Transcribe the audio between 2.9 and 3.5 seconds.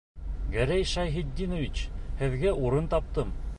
таптым.